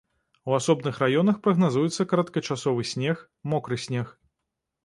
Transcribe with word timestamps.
У 0.51 0.53
асобных 0.59 0.95
раёнах 1.03 1.37
прагназуецца 1.47 2.07
кароткачасовы 2.13 2.89
снег, 2.93 3.23
мокры 3.53 3.81
снег. 3.85 4.19